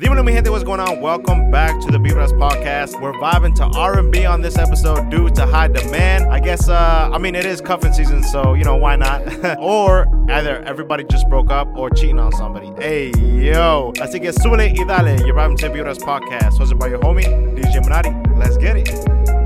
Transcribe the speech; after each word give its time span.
Dímelo, 0.00 0.24
mi 0.24 0.32
gente, 0.32 0.48
what's 0.48 0.64
going 0.64 0.80
on? 0.80 1.02
Welcome 1.02 1.50
back 1.50 1.78
to 1.80 1.92
the 1.92 1.98
Vibras 1.98 2.32
podcast. 2.32 2.98
We're 2.98 3.12
vibing 3.12 3.54
to 3.56 3.64
R&B 3.78 4.24
on 4.24 4.40
this 4.40 4.56
episode 4.56 5.10
due 5.10 5.28
to 5.28 5.44
high 5.44 5.68
demand. 5.68 6.32
I 6.32 6.40
guess, 6.40 6.66
uh, 6.66 7.10
I 7.12 7.18
mean, 7.18 7.34
it 7.34 7.44
is 7.44 7.60
cuffing 7.60 7.92
season, 7.92 8.22
so, 8.22 8.54
you 8.54 8.64
know, 8.64 8.74
why 8.74 8.96
not? 8.96 9.20
or 9.60 10.06
either 10.30 10.62
everybody 10.62 11.04
just 11.04 11.28
broke 11.28 11.50
up 11.50 11.68
or 11.76 11.90
cheating 11.90 12.18
on 12.18 12.32
somebody. 12.32 12.72
Hey, 12.78 13.10
yo. 13.18 13.92
Así 14.00 14.18
que 14.18 14.32
súbele 14.32 14.72
y 14.74 14.82
dale. 14.86 15.22
You're 15.26 15.36
vibing 15.36 15.58
to 15.58 15.68
the 15.68 15.74
Vibras 15.74 15.98
podcast. 15.98 16.58
Hosted 16.58 16.78
by 16.78 16.86
your 16.86 17.00
homie, 17.00 17.26
DJ 17.54 17.82
Minati. 17.84 18.38
Let's 18.38 18.56
get 18.56 18.78
it. 18.78 19.41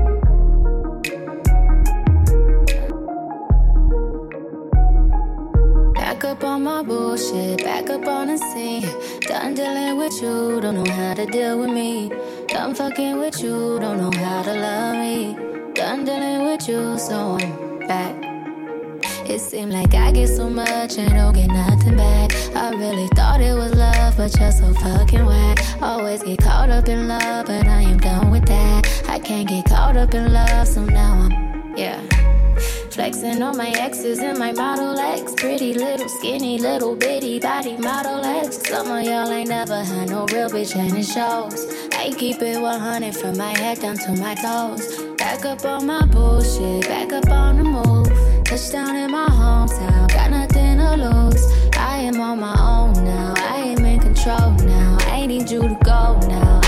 Up 6.37 6.43
on 6.43 6.63
my 6.63 6.83
bullshit, 6.83 7.63
back 7.63 7.89
up 7.89 8.05
on 8.05 8.27
the 8.27 8.37
scene. 8.37 8.83
Done 9.21 9.55
dealing 9.55 9.97
with 9.97 10.21
you, 10.21 10.61
don't 10.61 10.75
know 10.75 10.91
how 10.91 11.15
to 11.15 11.25
deal 11.25 11.59
with 11.59 11.71
me. 11.71 12.11
Done 12.47 12.75
fucking 12.75 13.17
with 13.17 13.41
you, 13.41 13.79
don't 13.79 13.97
know 13.97 14.11
how 14.11 14.43
to 14.43 14.53
love 14.53 14.95
me. 14.97 15.35
Done 15.73 16.05
dealing 16.05 16.45
with 16.45 16.67
you, 16.67 16.97
so 16.99 17.37
I'm 17.39 17.79
back. 17.87 18.15
It 19.27 19.39
seemed 19.39 19.73
like 19.73 19.93
I 19.95 20.11
get 20.11 20.27
so 20.27 20.49
much 20.49 20.97
and 20.97 21.11
don't 21.11 21.33
get 21.33 21.47
nothing 21.47 21.97
back. 21.97 22.31
I 22.55 22.69
really 22.71 23.07
thought 23.15 23.41
it 23.41 23.53
was 23.53 23.73
love, 23.73 24.15
but 24.17 24.39
you're 24.39 24.51
so 24.51 24.73
fucking 24.73 25.25
whack. 25.25 25.57
Always 25.81 26.21
get 26.21 26.39
caught 26.39 26.69
up 26.69 26.87
in 26.87 27.07
love, 27.07 27.47
but 27.47 27.67
I 27.67 27.81
am 27.81 27.97
done 27.97 28.29
with 28.29 28.45
that. 28.45 29.03
I 29.07 29.17
can't 29.17 29.47
get 29.47 29.65
caught 29.65 29.97
up 29.97 30.13
in 30.13 30.31
love, 30.31 30.67
so 30.67 30.85
now 30.85 31.13
I'm, 31.13 31.75
yeah. 31.75 32.36
Flexing 32.97 33.43
on 33.43 33.55
my 33.55 33.69
exes 33.77 34.17
and 34.17 34.39
my 34.39 34.51
Model 34.51 34.97
X. 34.97 35.31
Pretty 35.35 35.71
little, 35.71 36.09
skinny, 36.09 36.57
little 36.57 36.95
bitty 36.95 37.39
body 37.39 37.77
Model 37.77 38.25
X. 38.25 38.67
Some 38.67 38.89
of 38.89 39.03
y'all 39.05 39.29
ain't 39.31 39.49
never 39.49 39.83
had 39.83 40.09
no 40.09 40.25
real 40.33 40.49
bitch 40.49 40.75
and 40.75 40.97
it 40.97 41.03
shows. 41.03 41.67
I 41.93 42.11
keep 42.17 42.41
it 42.41 42.59
100 42.59 43.15
from 43.15 43.37
my 43.37 43.55
head 43.55 43.81
down 43.81 43.97
to 43.97 44.13
my 44.13 44.33
toes. 44.33 44.97
Back 45.15 45.45
up 45.45 45.63
on 45.63 45.85
my 45.85 46.07
bullshit, 46.07 46.87
back 46.87 47.13
up 47.13 47.29
on 47.29 47.57
the 47.57 47.65
move. 47.65 48.43
Touchdown 48.45 48.95
in 48.95 49.11
my 49.11 49.27
hometown, 49.27 50.11
got 50.11 50.31
nothing 50.31 50.79
to 50.79 50.95
lose. 50.95 51.45
I 51.77 51.97
am 51.97 52.19
on 52.19 52.39
my 52.39 52.57
own 52.59 53.05
now, 53.05 53.35
I 53.37 53.57
am 53.77 53.85
in 53.85 53.99
control 53.99 54.53
now. 54.65 54.97
I 55.01 55.27
need 55.27 55.51
you 55.51 55.61
to 55.61 55.77
go 55.83 56.17
now, 56.27 56.61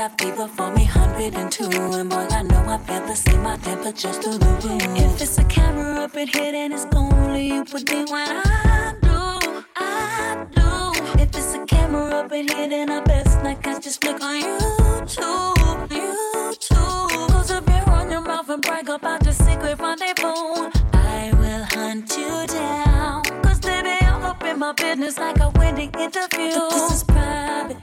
you 0.00 0.08
that 0.08 0.20
fever 0.20 0.48
for 0.48 0.70
me, 0.72 0.84
102. 0.84 1.64
And 1.98 2.10
boy, 2.10 2.26
I 2.30 2.42
know 2.42 2.58
I 2.58 2.78
the 3.06 3.14
same, 3.14 3.42
my 3.42 3.56
temperature's 3.56 4.18
through 4.18 4.38
the 4.38 4.46
roof. 4.46 4.82
If 4.96 5.20
it's 5.20 5.38
a 5.38 5.44
camera 5.44 6.04
up 6.04 6.16
in 6.16 6.28
here, 6.28 6.52
then 6.52 6.72
it's 6.72 6.86
only 6.94 7.46
you 7.48 7.64
put 7.64 7.90
in 7.90 8.06
when 8.06 8.28
I 8.28 8.94
do, 9.02 9.64
I 9.76 10.46
do. 10.54 11.20
If 11.22 11.28
it's 11.36 11.54
a 11.54 11.64
camera 11.66 12.20
up 12.20 12.32
in 12.32 12.48
here, 12.48 12.68
then 12.68 12.90
I 12.90 13.00
best 13.00 13.42
not 13.42 13.62
catch 13.62 13.84
just 13.84 14.00
click 14.00 14.22
on 14.22 14.42
YouTube, 14.42 15.88
YouTube. 15.88 17.28
Close 17.28 17.50
up 17.50 17.68
your 17.68 17.90
on 17.90 18.10
your 18.10 18.22
mouth 18.22 18.48
and 18.48 18.62
brag 18.62 18.88
about 18.88 19.20
the 19.24 19.32
secret 19.32 19.78
rendezvous. 19.78 20.70
I 20.94 21.32
will 21.40 21.64
hunt 21.74 22.16
you 22.16 22.46
down. 22.46 23.22
Cause 23.42 23.60
baby, 23.60 23.96
I'm 24.02 24.22
up 24.22 24.42
in 24.44 24.58
my 24.58 24.72
business 24.72 25.18
like 25.18 25.40
a 25.40 25.50
wedding 25.56 25.92
interview. 25.98 26.54
But 26.54 26.70
this 26.70 26.92
is 26.92 27.04
private 27.04 27.79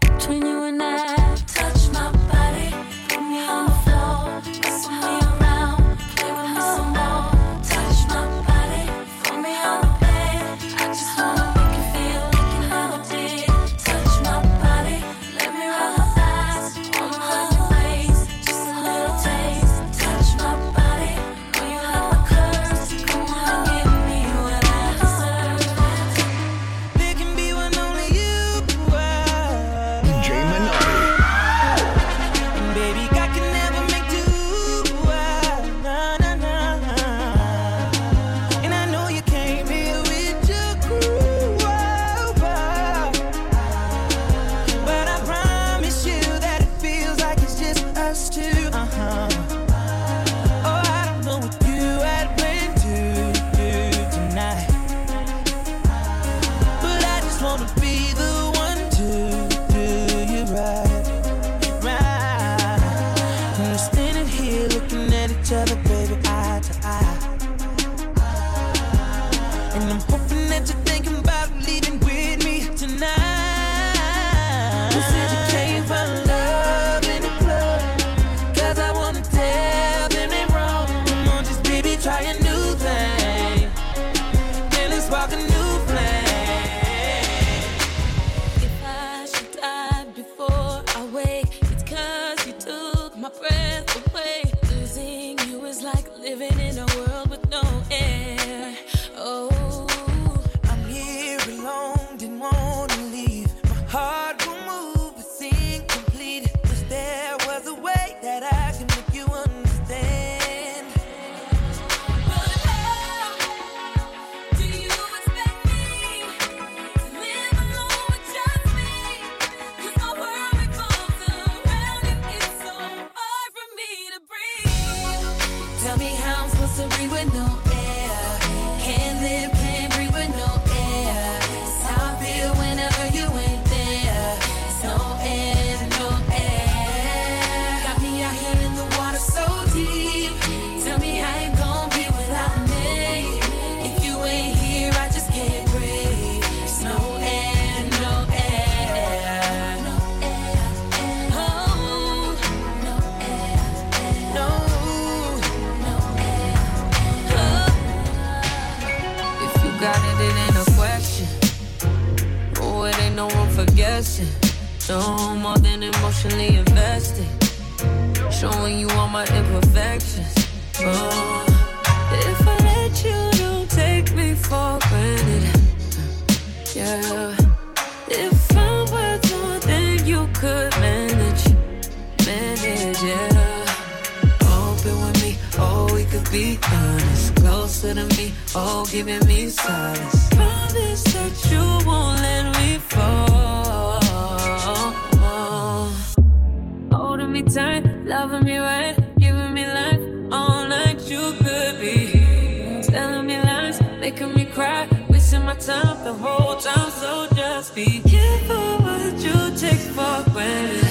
be 207.78 208.02
careful 208.10 208.80
what 208.80 209.14
you 209.20 209.56
take 209.56 209.86
for 209.94 210.24
granted. 210.32 210.84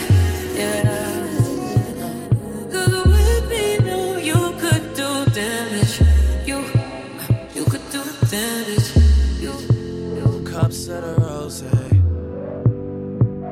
Yeah. 0.54 0.84
Cause 2.70 3.06
with 3.06 3.48
me, 3.50 3.78
no, 3.78 4.16
you 4.18 4.40
could 4.60 4.94
do 4.94 5.08
damage. 5.34 6.00
You, 6.46 6.58
you 7.56 7.64
could 7.64 7.90
do 7.90 8.04
damage. 8.30 8.88
You, 9.40 9.54
you. 10.16 10.44
Cups 10.48 10.86
of 10.86 11.02
the 11.02 11.14
rose, 11.20 11.64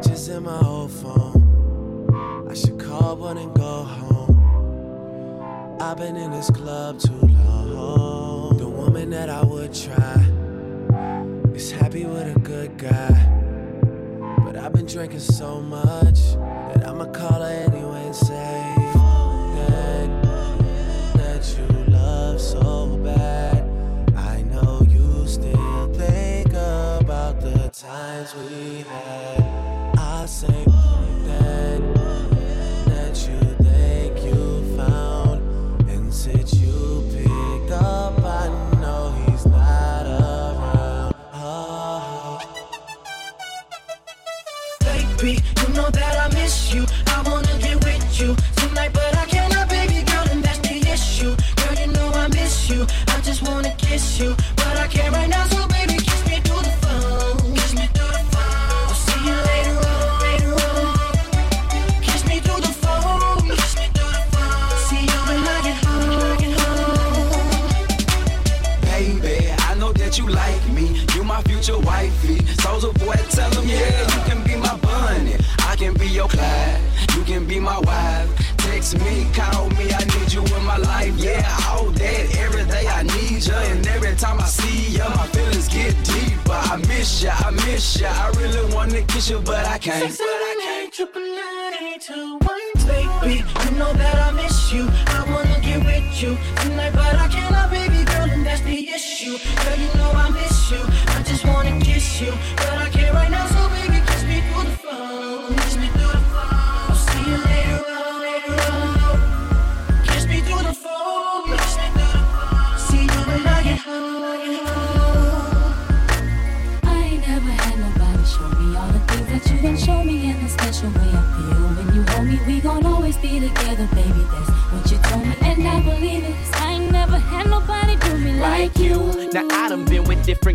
just 0.07 0.29
in 0.29 0.45
my 0.45 0.61
old 0.61 0.93
phone. 0.93 2.47
I 2.49 2.55
should 2.55 2.79
call 2.79 3.17
one 3.17 3.39
and 3.39 3.53
go 3.53 3.83
home. 3.83 5.79
I've 5.81 5.97
been 5.97 6.15
in 6.15 6.31
this 6.31 6.51
club 6.51 7.01
too 7.01 7.27
long. 7.75 8.59
The 8.59 8.69
woman 8.69 9.11
that 9.11 9.29
I 9.29 9.43
would 9.43 9.75
try 9.75 10.25
happy 11.71 12.05
with 12.05 12.37
a 12.37 12.39
good 12.41 12.77
guy. 12.77 13.15
But 14.45 14.57
I've 14.57 14.73
been 14.73 14.87
drinking 14.87 15.21
so 15.21 15.61
much 15.61 16.35
that 16.75 16.87
I'ma 16.87 17.07
call 17.13 17.43
her 17.43 17.67
anyway 17.69 18.07
and 18.07 18.17
say 18.17 18.64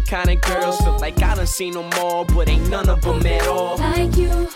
kind 0.10 0.30
of 0.30 0.42
girls. 0.42 0.82
Feel 0.82 0.98
like 1.00 1.22
I 1.22 1.36
done 1.36 1.46
seen 1.48 1.74
them 1.74 1.90
all, 1.98 2.26
but 2.26 2.50
ain't 2.50 2.68
none 2.70 2.90
of 2.90 3.02
them 3.02 3.26
at 3.26 3.48
all. 3.48 3.78
Like 3.78 4.18
you, 4.18 4.50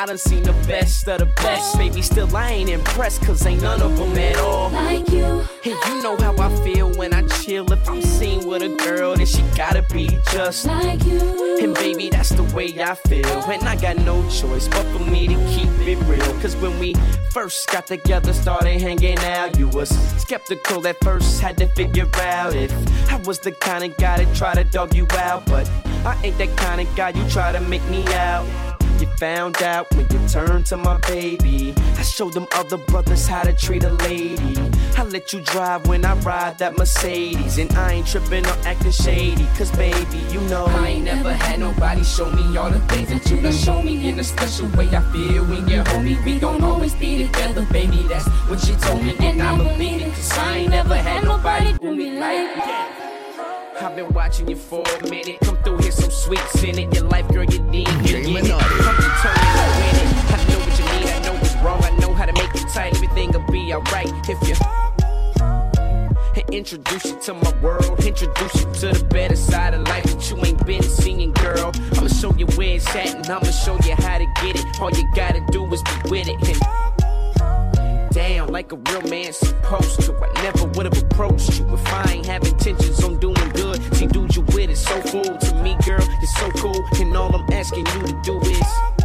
I 0.00 0.06
done 0.06 0.16
seen 0.16 0.42
the 0.44 0.54
best 0.66 1.06
of 1.08 1.18
the 1.18 1.26
best. 1.26 1.76
Baby, 1.76 2.00
still 2.00 2.34
I 2.34 2.52
ain't 2.52 2.70
impressed, 2.70 3.20
cause 3.20 3.44
ain't 3.44 3.60
none 3.60 3.82
of 3.82 3.98
them 3.98 4.16
at 4.16 4.38
all. 4.38 4.70
like 4.70 5.06
you. 5.10 5.44
And 5.62 5.76
you 5.88 6.02
know 6.02 6.16
how 6.16 6.34
I 6.38 6.48
feel 6.64 6.90
when 6.94 7.12
I 7.12 7.20
chill. 7.26 7.70
If 7.70 7.86
I'm 7.86 8.00
seen 8.00 8.46
with 8.46 8.62
a 8.62 8.74
girl, 8.76 9.14
then 9.14 9.26
she 9.26 9.42
gotta 9.54 9.82
be 9.92 10.08
just. 10.32 10.64
Like 10.64 11.04
you. 11.04 11.58
And 11.62 11.74
baby, 11.74 12.08
that's 12.08 12.30
the 12.30 12.44
way 12.44 12.74
I 12.82 12.94
feel. 12.94 13.26
And 13.26 13.62
I 13.68 13.76
got 13.76 13.98
no 13.98 14.26
choice 14.30 14.68
but 14.68 14.86
for 14.86 15.04
me 15.04 15.28
to 15.28 15.34
keep 15.50 15.68
it 15.86 15.98
real. 16.04 16.40
Cause 16.40 16.56
when 16.56 16.78
we 16.78 16.94
first 17.30 17.68
got 17.68 17.86
together, 17.86 18.32
started 18.32 18.80
hanging 18.80 19.18
out, 19.18 19.58
you 19.58 19.68
was 19.68 19.90
skeptical 20.18 20.86
at 20.86 20.96
first, 21.04 21.42
had 21.42 21.58
to 21.58 21.66
figure 21.74 22.08
out 22.22 22.56
if 22.56 22.72
I 23.12 23.16
was 23.16 23.38
the 23.38 23.52
kind 23.52 23.84
of 23.84 23.94
guy 23.98 24.24
that 24.24 24.34
try 24.34 24.54
to 24.54 24.64
dog 24.64 24.94
you 24.94 25.06
out. 25.18 25.44
But 25.44 25.68
I 26.06 26.18
ain't 26.24 26.38
that 26.38 26.56
kind 26.56 26.80
of 26.80 26.96
guy 26.96 27.10
you 27.10 27.28
try 27.28 27.52
to 27.52 27.60
make 27.60 27.84
me 27.90 28.02
out. 28.14 28.69
You 29.20 29.26
found 29.26 29.62
out 29.62 29.86
when 29.94 30.06
you 30.10 30.28
turned 30.28 30.64
to 30.66 30.78
my 30.78 30.96
baby. 31.00 31.74
I 31.98 32.02
showed 32.02 32.32
them 32.32 32.46
other 32.54 32.78
brothers 32.78 33.26
how 33.26 33.42
to 33.42 33.52
treat 33.52 33.84
a 33.84 33.92
lady. 33.92 34.56
I 34.96 35.04
let 35.04 35.34
you 35.34 35.42
drive 35.42 35.86
when 35.88 36.06
I 36.06 36.14
ride 36.20 36.56
that 36.58 36.78
Mercedes. 36.78 37.58
And 37.58 37.70
I 37.72 37.94
ain't 37.94 38.06
tripping 38.06 38.46
or 38.46 38.56
acting 38.64 38.92
shady. 38.92 39.46
Cause 39.58 39.70
baby, 39.72 40.18
you 40.30 40.40
know 40.48 40.64
I 40.64 40.88
ain't 40.88 41.04
never 41.04 41.34
had 41.34 41.60
nobody 41.60 42.02
show 42.02 42.30
me 42.30 42.56
all 42.56 42.70
the 42.70 42.80
things 42.88 43.10
that 43.10 43.30
you 43.30 43.42
done 43.42 43.52
show 43.52 43.82
me 43.82 44.08
in 44.08 44.18
a 44.18 44.24
special 44.24 44.68
way. 44.68 44.88
I 44.88 45.02
feel 45.12 45.44
when 45.44 45.68
you 45.68 45.82
hold 45.82 46.04
me, 46.04 46.16
we 46.24 46.38
gon' 46.38 46.64
always 46.64 46.94
be 46.94 47.26
together, 47.26 47.66
baby. 47.70 48.02
That's 48.08 48.26
what 48.48 48.66
you 48.66 48.74
told 48.76 49.02
me, 49.04 49.16
and 49.18 49.42
I 49.42 49.54
believe 49.54 50.00
it. 50.00 50.14
Cause 50.14 50.38
I 50.38 50.56
ain't 50.58 50.70
never 50.70 50.96
had 50.96 51.24
nobody 51.24 51.76
do 51.76 51.94
me 51.94 52.18
like 52.18 52.54
that. 52.56 53.00
I've 53.82 53.96
been 53.96 54.12
watching 54.12 54.48
you 54.48 54.56
for 54.56 54.82
a 54.82 55.08
minute. 55.08 55.40
Come 55.40 55.56
through 55.62 55.78
here, 55.78 55.90
some 55.90 56.10
sweets 56.10 56.62
in 56.62 56.78
it. 56.78 56.94
Your 56.94 57.04
life, 57.04 57.26
girl, 57.28 57.44
you 57.44 57.60
need 57.62 57.86
to 57.86 58.02
get 58.02 58.14
it. 58.14 58.24
Come 58.24 58.36
it 58.36 58.99
tight. 62.80 62.94
Everything 62.94 63.32
will 63.32 63.50
be 63.50 63.72
alright 63.74 64.12
if 64.28 64.38
you. 64.48 64.54
introduce 66.52 67.04
you 67.04 67.20
to 67.20 67.34
my 67.34 67.52
world. 67.60 68.04
Introduce 68.04 68.54
you 68.60 68.66
to 68.80 68.98
the 68.98 69.06
better 69.10 69.36
side 69.36 69.74
of 69.74 69.86
life 69.88 70.04
that 70.04 70.30
you 70.30 70.36
ain't 70.44 70.64
been 70.66 70.82
seeing, 70.82 71.32
girl. 71.32 71.72
I'ma 71.96 72.08
show 72.08 72.34
you 72.34 72.46
where 72.56 72.76
it's 72.76 72.88
at 72.96 73.14
and 73.14 73.26
I'ma 73.26 73.50
show 73.50 73.76
you 73.84 73.94
how 73.96 74.18
to 74.18 74.26
get 74.42 74.56
it. 74.56 74.64
All 74.80 74.90
you 74.90 75.04
gotta 75.14 75.42
do 75.50 75.66
is 75.72 75.82
be 75.82 76.10
with 76.10 76.28
it. 76.28 76.38
And 76.48 78.12
down 78.12 78.48
like 78.48 78.72
a 78.72 78.76
real 78.76 79.02
man 79.02 79.32
supposed 79.32 80.00
to. 80.02 80.14
I 80.16 80.42
never 80.42 80.64
would 80.64 80.86
have 80.86 81.02
approached 81.02 81.58
you 81.58 81.74
if 81.74 81.86
I 81.92 82.12
ain't 82.12 82.26
have 82.26 82.44
intentions 82.44 83.02
on 83.04 83.20
doing 83.20 83.48
good. 83.50 83.78
See, 83.94 84.06
dude, 84.06 84.34
you 84.34 84.42
with 84.54 84.70
it 84.70 84.76
so 84.76 85.00
cool 85.02 85.36
to 85.46 85.54
me, 85.62 85.76
girl. 85.86 86.04
You're 86.20 86.36
so 86.42 86.50
cool, 86.62 86.84
and 87.00 87.16
all 87.16 87.34
I'm 87.34 87.52
asking 87.52 87.86
you 87.86 88.00
to 88.08 88.20
do 88.24 88.40
is 88.40 88.99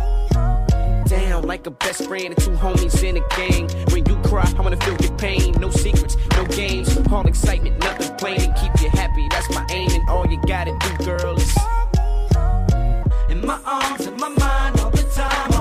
down 1.15 1.43
like 1.43 1.65
a 1.67 1.71
best 1.71 2.05
friend 2.05 2.27
and 2.27 2.37
two 2.37 2.51
homies 2.51 3.01
in 3.03 3.17
a 3.17 3.23
gang. 3.37 3.69
When 3.91 4.05
you 4.05 4.15
cry, 4.29 4.51
I 4.57 4.61
wanna 4.61 4.77
feel 4.77 4.97
your 4.97 5.17
pain. 5.17 5.53
No 5.59 5.69
secrets, 5.69 6.17
no 6.35 6.45
games, 6.45 6.97
all 7.11 7.25
excitement, 7.27 7.79
nothing 7.79 8.15
plain. 8.17 8.41
And 8.41 8.55
keep 8.55 8.73
you 8.81 8.89
happy, 8.89 9.27
that's 9.29 9.49
my 9.51 9.65
aim. 9.71 9.89
And 9.91 10.09
all 10.09 10.25
you 10.27 10.39
gotta 10.47 10.73
do, 10.85 11.05
girl, 11.05 11.37
is 11.37 11.55
In 13.29 13.45
my 13.45 13.59
arms, 13.65 14.07
in 14.07 14.17
my 14.17 14.29
mind, 14.29 14.79
all 14.79 14.91
the 14.91 15.03
time. 15.15 15.54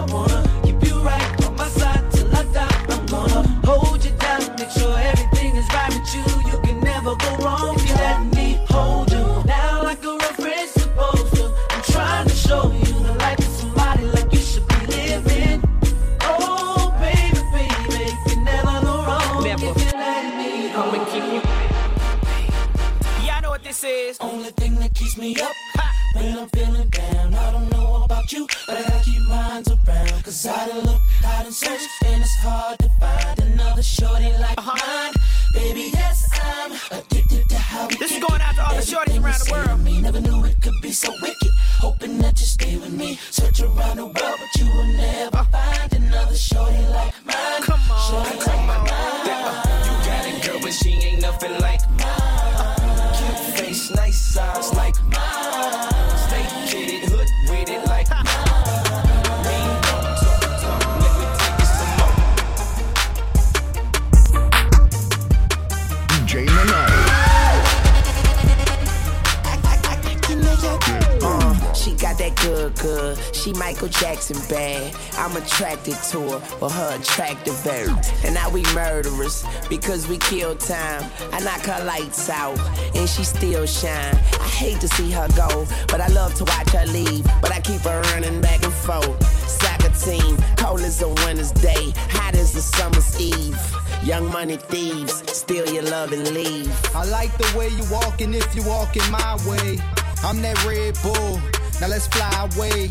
She 73.45 73.53
Michael 73.53 73.89
Jackson 73.89 74.39
bad. 74.49 74.97
I'm 75.19 75.37
attracted 75.37 75.97
to 76.13 76.21
her 76.31 76.41
for 76.41 76.71
her 76.71 76.97
attractive 76.99 77.63
birds. 77.63 78.11
And 78.25 78.33
now 78.35 78.49
we 78.49 78.63
murderers 78.73 79.45
because 79.69 80.09
we 80.09 80.17
kill 80.17 80.57
time. 80.57 81.05
I 81.31 81.41
knock 81.41 81.61
her 81.67 81.85
lights 81.85 82.31
out 82.31 82.59
and 82.95 83.07
she 83.07 83.23
still 83.23 83.67
shine. 83.67 84.15
I 84.41 84.49
hate 84.49 84.81
to 84.81 84.89
see 84.89 85.11
her 85.11 85.29
go, 85.37 85.67
but 85.89 86.01
I 86.01 86.07
love 86.07 86.33
to 86.37 86.45
watch 86.45 86.71
her 86.71 86.87
leave. 86.87 87.27
But 87.43 87.53
I 87.53 87.61
keep 87.61 87.83
her 87.83 88.01
running 88.15 88.41
back 88.41 88.65
and 88.65 88.73
forth. 88.73 89.23
Soccer 89.47 89.91
team, 89.91 90.39
cold 90.57 90.81
as 90.81 91.03
a 91.03 91.09
winter's 91.09 91.53
day, 91.53 91.93
hot 92.13 92.35
as 92.37 92.57
a 92.57 92.63
summer's 92.63 93.21
eve. 93.21 93.61
Young 94.03 94.27
money 94.33 94.57
thieves, 94.57 95.23
steal 95.31 95.69
your 95.69 95.83
love 95.83 96.13
and 96.13 96.31
leave. 96.31 96.73
I 96.97 97.05
like 97.05 97.37
the 97.37 97.59
way 97.59 97.69
you 97.69 97.85
walking 97.91 98.33
if 98.33 98.57
you 98.57 98.63
walking 98.67 99.05
my 99.11 99.37
way. 99.47 99.79
I'm 100.25 100.41
that 100.41 100.65
Red 100.65 100.97
Bull. 101.03 101.39
Now 101.79 101.89
let's 101.89 102.07
fly 102.07 102.49
away. 102.57 102.91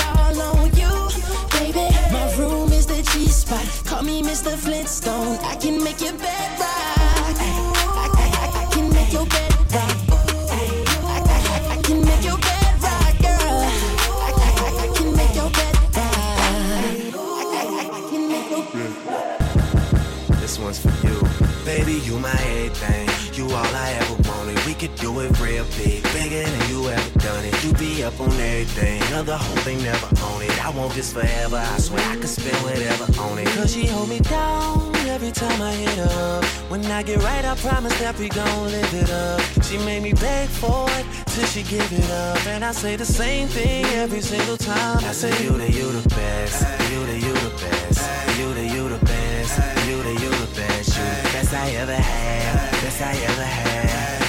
it 25.19 25.39
real 25.39 25.65
big, 25.77 26.03
bigger 26.13 26.43
than 26.43 26.69
you 26.69 26.89
ever 26.89 27.19
done 27.19 27.43
it. 27.43 27.63
You 27.63 27.73
be 27.73 28.03
up 28.03 28.19
on 28.19 28.31
everything. 28.31 29.01
Other 29.13 29.35
whole 29.35 29.55
thing 29.57 29.81
never 29.83 30.07
own 30.23 30.41
it. 30.41 30.65
I 30.65 30.69
want 30.69 30.93
this 30.93 31.11
forever. 31.11 31.57
I 31.57 31.77
swear 31.77 32.05
I 32.09 32.15
could 32.15 32.29
spend 32.29 32.55
whatever 32.63 33.05
on 33.21 33.39
it. 33.39 33.47
Cause 33.47 33.73
she 33.73 33.87
hold 33.87 34.09
me 34.09 34.19
down 34.19 34.95
every 35.07 35.31
time 35.31 35.61
I 35.61 35.73
hit 35.73 35.99
up. 35.99 36.43
When 36.69 36.85
I 36.85 37.03
get 37.03 37.21
right, 37.23 37.43
I 37.43 37.55
promise 37.55 37.97
that 37.99 38.17
we 38.17 38.29
gon' 38.29 38.63
live 38.65 38.93
it 38.93 39.09
up. 39.09 39.41
She 39.63 39.77
made 39.79 40.03
me 40.03 40.13
beg 40.13 40.47
for 40.47 40.85
it 40.91 41.05
till 41.27 41.45
she 41.45 41.63
give 41.63 41.91
it 41.91 42.09
up. 42.11 42.45
And 42.47 42.63
I 42.63 42.71
say 42.71 42.95
the 42.95 43.05
same 43.05 43.47
thing 43.47 43.85
every 44.03 44.21
single 44.21 44.57
time. 44.57 45.03
I 45.03 45.11
say, 45.11 45.31
You 45.43 45.57
the, 45.57 45.71
you 45.71 45.91
the 45.91 46.07
best. 46.09 46.61
You 46.91 47.05
the, 47.05 47.17
you 47.19 47.33
the 47.33 47.53
best. 47.63 48.39
You 48.39 48.53
the, 48.53 48.65
you 48.65 48.89
the 48.89 49.05
best. 49.05 49.53
You 49.87 50.03
the, 50.03 50.13
you 50.13 50.29
the 50.29 50.51
best. 50.55 50.97
You 50.97 51.03
the 51.03 51.29
best 51.33 51.53
I 51.53 51.69
ever 51.71 51.95
had. 51.95 52.71
Best 52.83 53.01
I 53.01 53.13
ever 53.29 53.43
had. 53.43 53.70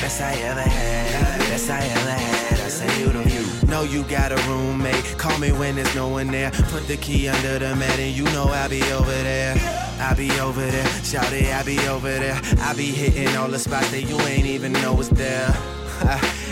Best 0.02 0.20
I 0.20 0.34
ever 0.34 0.60
had. 0.60 1.38
Best 1.48 1.70
I 1.70 1.78
ever 1.78 2.10
had. 2.10 2.60
I 2.60 2.68
say, 2.68 3.00
You 3.00 3.08
the, 3.10 3.22
you. 3.30 3.68
Know 3.68 3.84
you 3.84 4.02
got 4.02 4.32
a 4.32 4.36
roommate. 4.48 5.04
Call 5.16 5.38
me 5.38 5.52
when 5.52 5.76
there's 5.76 5.94
no 5.94 6.08
one 6.08 6.26
there. 6.26 6.50
Put 6.50 6.88
the 6.88 6.96
key 6.96 7.28
under 7.28 7.60
the 7.60 7.74
mat 7.76 7.98
and 8.00 8.14
you 8.14 8.24
know 8.24 8.46
I'll 8.48 8.68
be 8.68 8.82
over 8.92 9.10
there. 9.10 9.54
I'll 10.00 10.16
be 10.16 10.32
over 10.40 10.66
there, 10.66 10.86
shout 11.04 11.32
it, 11.32 11.46
I'll 11.54 11.64
be 11.64 11.78
over 11.86 12.10
there. 12.10 12.40
I'll 12.58 12.76
be 12.76 12.90
hitting 12.90 13.36
all 13.36 13.46
the 13.46 13.58
spots 13.60 13.92
that 13.92 14.02
you 14.02 14.18
ain't 14.22 14.46
even 14.46 14.72
know 14.72 14.98
is 14.98 15.08
there. 15.10 15.56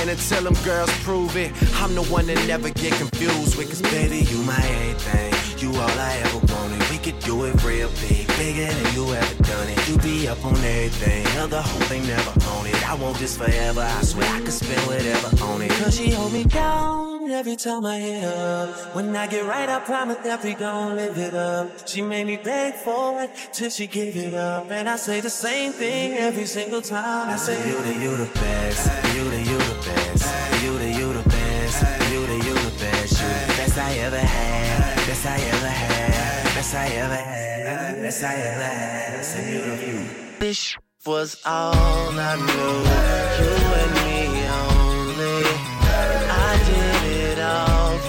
And 0.00 0.10
until 0.10 0.42
them 0.44 0.54
girls 0.64 0.90
prove 1.02 1.36
it, 1.36 1.52
I'm 1.80 1.94
the 1.94 2.02
one 2.04 2.26
that 2.26 2.36
never 2.46 2.70
get 2.70 2.92
confused 2.94 3.56
with. 3.56 3.68
Cause 3.68 3.82
baby, 3.82 4.18
you 4.30 4.38
my 4.42 4.56
everything. 4.56 5.32
You 5.58 5.70
all 5.80 5.98
I 5.98 6.20
ever 6.24 6.38
wanted. 6.52 6.90
We 6.90 6.98
could 6.98 7.18
do 7.20 7.44
it 7.44 7.62
real 7.64 7.88
big, 8.00 8.26
bigger 8.36 8.66
than 8.66 8.94
you 8.94 9.14
ever 9.14 9.42
done 9.42 9.68
it. 9.68 9.88
You 9.88 9.96
be 9.98 10.28
up 10.28 10.44
on 10.44 10.56
everything, 10.56 11.26
other 11.38 11.62
whole 11.62 11.80
thing 11.82 12.06
never 12.06 12.34
own 12.50 12.66
it. 12.66 12.88
I 12.88 12.94
want 12.94 13.18
this 13.18 13.36
forever. 13.36 13.80
I 13.80 14.02
swear 14.02 14.28
I 14.28 14.40
could 14.40 14.52
spend 14.52 14.80
whatever 14.86 15.44
on 15.44 15.62
it. 15.62 15.70
Cause 15.70 15.96
she 15.96 16.10
hold 16.10 16.32
me 16.32 16.44
down 16.44 17.13
every 17.30 17.56
time 17.56 17.84
I 17.84 17.98
hit 17.98 18.22
her. 18.22 18.66
When 18.92 19.14
I 19.16 19.26
get 19.26 19.44
right, 19.44 19.68
I 19.68 19.80
promise 19.80 20.18
that 20.18 20.42
we 20.42 20.54
gon' 20.54 20.96
live 20.96 21.16
it 21.18 21.34
up. 21.34 21.88
She 21.88 22.02
made 22.02 22.26
me 22.26 22.36
beg 22.36 22.74
for 22.74 23.22
it 23.22 23.30
till 23.52 23.70
she 23.70 23.86
gave 23.86 24.16
it 24.16 24.34
up. 24.34 24.70
And 24.70 24.88
I 24.88 24.96
say 24.96 25.20
the 25.20 25.30
same 25.30 25.72
thing 25.72 26.14
every 26.14 26.46
single 26.46 26.82
time. 26.82 27.28
I 27.30 27.36
say, 27.36 27.56
You 27.68 27.80
the, 27.82 27.94
you 27.94 28.16
the 28.16 28.30
best. 28.34 29.14
You 29.14 29.24
the, 29.30 29.38
you 29.38 29.58
the 29.58 29.78
best. 29.86 30.62
You 30.62 30.78
the, 30.78 30.90
you 30.90 31.12
the 31.12 31.28
best. 31.28 32.12
You 32.12 32.26
the, 32.26 32.36
you 32.46 32.54
the 32.54 32.78
best. 32.78 33.20
You 33.20 33.28
the 33.28 33.54
best 33.58 33.78
I 33.78 33.92
ever 33.98 34.18
had. 34.18 34.96
Best 35.06 35.26
I 35.26 35.36
ever 35.40 35.68
had. 35.68 36.54
Best 36.54 36.74
I 36.74 36.86
ever 36.88 37.14
had. 37.14 38.02
Best 38.02 38.24
I 38.24 38.34
ever 38.34 38.62
had. 38.62 39.24
Say, 39.24 39.52
You 39.52 39.60
the, 39.60 39.86
you. 39.86 40.06
This 40.38 40.76
was 41.06 41.40
all 41.44 42.10
I 42.18 42.36
knew. 42.36 43.44
You 43.44 43.73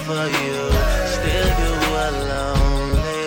for 0.06 0.14
you. 0.14 0.58
Still 1.18 1.48
you 1.62 1.72
were 1.90 2.12
lonely. 2.30 3.26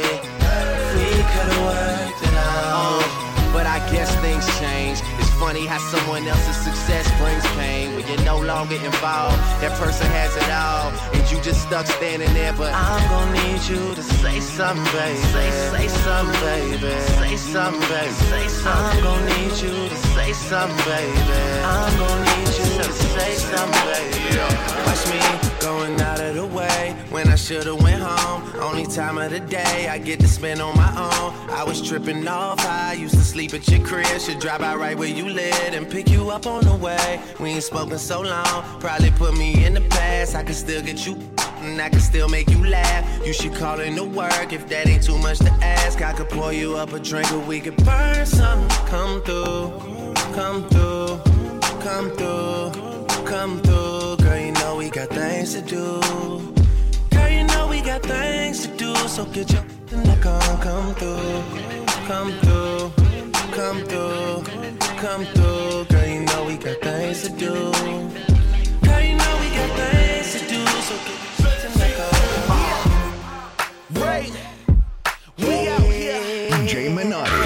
We 0.95 1.11
could've 1.31 1.61
worked 1.67 2.21
it 2.23 2.35
out. 2.39 3.03
But 3.51 3.65
I 3.67 3.79
guess 3.91 4.15
things 4.23 4.47
change. 4.59 5.01
It's 5.19 5.33
funny 5.43 5.65
how 5.65 5.79
someone 5.91 6.25
else's 6.25 6.55
success 6.55 7.08
you're 8.09 8.25
no 8.25 8.39
longer 8.39 8.75
involved. 8.75 9.37
That 9.61 9.73
person 9.79 10.07
has 10.07 10.35
it 10.35 10.49
all, 10.49 10.91
and 11.13 11.31
you 11.31 11.39
just 11.41 11.61
stuck 11.67 11.85
standing 11.85 12.33
there. 12.33 12.53
But 12.53 12.73
I'm 12.73 13.03
gonna 13.09 13.33
need 13.43 13.61
you 13.69 13.93
to 13.95 14.03
say 14.03 14.39
something, 14.39 14.83
baby. 14.91 15.17
Say, 15.29 15.49
say 15.71 15.87
something, 15.87 16.39
baby. 16.41 16.93
Say 17.21 17.35
something, 17.37 17.81
baby. 17.89 18.13
Say 18.33 18.47
something. 18.47 18.69
I'm 18.69 19.03
gonna 19.03 19.37
need 19.37 19.55
you 19.61 19.75
to 19.89 19.97
say 20.15 20.33
something, 20.33 20.77
baby. 20.85 21.39
I'm 21.63 21.93
gonna 21.99 22.25
need 22.25 22.53
you 22.57 22.69
to 22.81 22.91
say 23.13 23.33
something, 23.35 23.83
baby. 23.93 24.19
Watch 24.85 25.05
me 25.11 25.49
going 25.61 26.01
out 26.01 26.19
of 26.19 26.35
the 26.35 26.45
way 26.47 26.95
when 27.09 27.27
I 27.27 27.35
should've 27.35 27.81
went 27.81 28.01
home. 28.01 28.43
Only 28.61 28.85
time 28.85 29.17
of 29.17 29.29
the 29.31 29.39
day 29.39 29.87
I 29.87 29.97
get 29.99 30.19
to 30.21 30.27
spend 30.27 30.61
on 30.61 30.75
my 30.75 30.89
own. 30.89 31.33
I 31.51 31.63
was 31.63 31.81
tripping 31.81 32.27
off. 32.27 32.59
I 32.65 32.93
used 32.93 33.15
to 33.15 33.23
sleep 33.23 33.53
at 33.53 33.67
your 33.67 33.85
crib. 33.85 34.07
Should 34.19 34.39
drive 34.39 34.61
out 34.61 34.79
right 34.79 34.97
where 34.97 35.07
you 35.07 35.29
live 35.29 35.73
and 35.73 35.89
pick 35.89 36.09
you 36.09 36.29
up 36.31 36.47
on 36.47 36.63
the 36.63 36.75
way. 36.75 37.21
We 37.39 37.49
ain't 37.49 37.63
spoken 37.63 37.98
so 37.99 38.21
long. 38.21 38.79
Probably 38.79 39.11
put 39.11 39.37
me 39.37 39.65
in 39.65 39.73
the 39.73 39.81
past. 39.81 40.35
I 40.35 40.43
can 40.43 40.53
still 40.53 40.81
get 40.81 41.05
you. 41.05 41.17
And 41.61 41.81
I 41.81 41.89
can 41.89 41.99
still 41.99 42.29
make 42.29 42.49
you 42.49 42.65
laugh. 42.65 43.03
You 43.25 43.33
should 43.33 43.53
call 43.53 43.79
in 43.81 43.95
to 43.95 44.03
work 44.03 44.53
if 44.53 44.67
that 44.69 44.87
ain't 44.87 45.03
too 45.03 45.17
much 45.17 45.39
to 45.39 45.51
ask. 45.61 46.01
I 46.01 46.13
could 46.13 46.29
pour 46.29 46.53
you 46.53 46.77
up 46.77 46.93
a 46.93 46.99
drink 46.99 47.31
or 47.33 47.39
we 47.39 47.59
could 47.59 47.75
burn 47.83 48.25
something. 48.25 48.69
Come 48.87 49.21
through, 49.23 50.13
come 50.33 50.67
through, 50.69 51.19
come 51.81 52.09
through, 52.11 53.05
come 53.25 53.61
through. 53.61 54.17
Girl, 54.17 54.39
you 54.39 54.51
know 54.53 54.77
we 54.77 54.89
got 54.89 55.09
things 55.09 55.53
to 55.55 55.61
do. 55.61 55.99
Girl, 57.11 57.29
you 57.29 57.43
know 57.43 57.67
we 57.69 57.81
got 57.81 58.01
things 58.03 58.65
to 58.65 58.77
do. 58.77 58.95
So 59.07 59.25
get 59.25 59.51
your 59.51 59.63
the 59.87 60.17
car, 60.21 60.39
come 60.61 60.93
through, 60.95 61.43
come 62.07 62.31
through, 62.39 62.91
come 63.51 63.83
through, 63.85 64.68
come 65.01 65.23
through. 65.27 65.85
Girl, 65.85 66.07
you 66.07 66.19
know 66.25 66.43
we 66.45 66.57
got 66.57 66.81
things 66.81 67.23
to 67.23 67.29
do. 67.29 67.53
Girl, 68.83 69.01
you 69.01 69.15
know 69.15 69.33
we 69.39 69.47
got 69.55 69.71
things 69.79 70.33
to 70.33 70.39
do. 70.53 70.65
So 70.87 70.95
get 71.07 71.19
in 71.65 71.71
the 71.79 71.89
car. 71.97 72.11
Ray, 74.03 74.25
we 75.37 75.67
out 75.69 75.81
here. 75.81 76.49
DJ 76.51 76.73
Minati. 76.95 77.45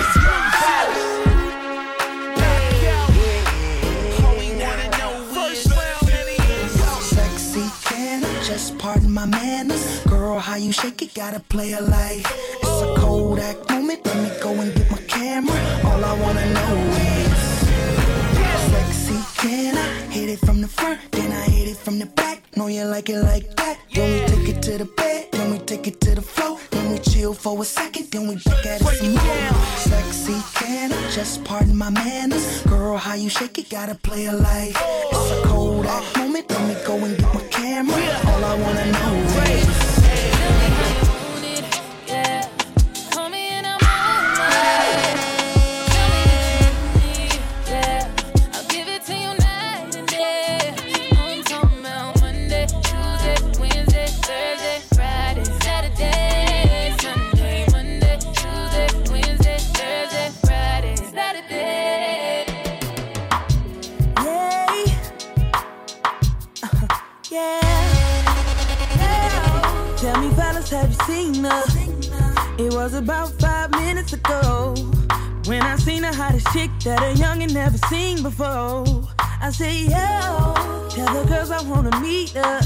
Sexy 7.14 7.66
can 7.84 8.24
I 8.26 8.44
just 8.44 8.78
pardon 8.80 9.12
my 9.12 9.26
manners? 9.26 10.00
Girl, 10.06 10.40
how 10.40 10.56
you 10.56 10.72
shake 10.72 11.04
it, 11.04 11.14
gotta 11.14 11.40
play 11.40 11.74
a 11.74 11.82
life. 11.82 12.26
It's 12.64 12.82
a 12.82 12.96
Kodak 12.98 13.70
moment, 13.70 13.83
like 22.86 23.10
it 23.10 23.22
like 23.22 23.56
that. 23.56 23.80
Then 23.94 24.12
we 24.12 24.28
take 24.28 24.56
it 24.56 24.62
to 24.64 24.78
the 24.78 24.86
bed, 24.86 25.28
then 25.32 25.52
we 25.52 25.60
take 25.60 25.88
it 25.88 26.02
to 26.02 26.16
the 26.16 26.22
floor. 26.22 26.60
Then 26.72 26.92
we 26.92 27.00
chill 27.00 27.34
for 27.34 27.62
a 27.62 27.66
second, 27.66 28.12
then 28.12 28.28
we 28.28 28.36
back 28.36 28.66
at 28.66 28.82
it 28.82 28.88
some 28.88 29.14
more. 29.14 29.66
Sexy 29.78 30.42
can 30.56 30.92
I 30.92 31.12
just 31.12 31.44
pardon 31.44 31.76
my 31.76 31.90
manners? 31.90 32.62
Girl, 32.64 32.98
how 32.98 33.16
you 33.16 33.30
shake 33.30 33.58
it, 33.58 33.70
gotta 33.70 33.96
play 33.96 34.26
a 34.26 34.34
life. 34.34 34.78
It's 35.12 35.32
a 35.32 35.48
Kodak 35.48 36.18
moment, 36.18 36.50
let 36.50 36.68
me 36.68 36.76
go 36.86 36.96
and 37.06 37.23
about 73.04 73.34
five 73.42 73.70
minutes 73.72 74.14
ago 74.14 74.74
when 75.46 75.62
I 75.62 75.76
seen 75.76 76.04
the 76.04 76.14
hottest 76.14 76.48
chick 76.54 76.72
that 76.86 77.00
a 77.00 77.14
youngin' 77.22 77.54
never 77.54 77.78
seen 77.90 78.24
before. 78.24 78.86
I 79.20 79.52
say, 79.52 79.84
yo, 79.84 80.88
tell 80.90 81.14
the 81.14 81.26
girls 81.28 81.52
I 81.52 81.62
wanna 81.64 82.00
meet 82.00 82.30
her. 82.30 82.62